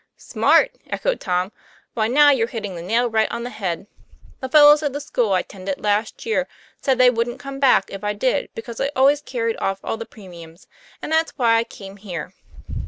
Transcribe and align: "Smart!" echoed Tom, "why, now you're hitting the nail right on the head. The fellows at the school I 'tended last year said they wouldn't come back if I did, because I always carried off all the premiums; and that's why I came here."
"Smart!" 0.17 0.71
echoed 0.89 1.19
Tom, 1.21 1.51
"why, 1.93 2.07
now 2.07 2.31
you're 2.31 2.47
hitting 2.47 2.73
the 2.75 2.81
nail 2.81 3.07
right 3.07 3.29
on 3.31 3.43
the 3.43 3.51
head. 3.51 3.85
The 4.39 4.49
fellows 4.49 4.81
at 4.81 4.93
the 4.93 4.99
school 4.99 5.31
I 5.33 5.43
'tended 5.43 5.79
last 5.79 6.25
year 6.25 6.47
said 6.81 6.97
they 6.97 7.11
wouldn't 7.11 7.39
come 7.39 7.59
back 7.59 7.85
if 7.91 8.03
I 8.03 8.13
did, 8.13 8.49
because 8.55 8.81
I 8.81 8.89
always 8.95 9.21
carried 9.21 9.57
off 9.57 9.79
all 9.83 9.97
the 9.97 10.07
premiums; 10.07 10.65
and 11.03 11.11
that's 11.11 11.37
why 11.37 11.55
I 11.57 11.63
came 11.63 11.97
here." 11.97 12.33